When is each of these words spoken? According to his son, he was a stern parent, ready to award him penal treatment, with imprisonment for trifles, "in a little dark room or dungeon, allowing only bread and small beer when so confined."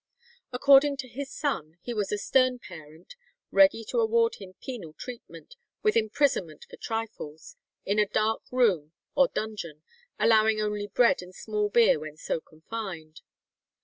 According 0.51 0.97
to 0.97 1.07
his 1.07 1.29
son, 1.31 1.77
he 1.83 1.93
was 1.93 2.11
a 2.11 2.17
stern 2.17 2.57
parent, 2.57 3.13
ready 3.51 3.83
to 3.83 3.99
award 3.99 4.37
him 4.37 4.55
penal 4.59 4.93
treatment, 4.93 5.55
with 5.83 5.95
imprisonment 5.95 6.65
for 6.67 6.77
trifles, 6.77 7.55
"in 7.85 7.99
a 7.99 8.09
little 8.09 8.13
dark 8.13 8.41
room 8.51 8.93
or 9.13 9.27
dungeon, 9.27 9.83
allowing 10.17 10.59
only 10.59 10.87
bread 10.87 11.21
and 11.21 11.35
small 11.35 11.69
beer 11.69 11.99
when 11.99 12.17
so 12.17 12.39
confined." 12.39 13.21